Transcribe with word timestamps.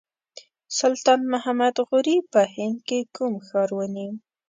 سلطان 0.79 1.19
محمد 1.33 1.75
غوري 1.87 2.17
په 2.33 2.41
هند 2.55 2.77
کې 2.87 2.99
کوم 3.15 3.33
ښار 3.47 3.69
ونیو. 3.77 4.11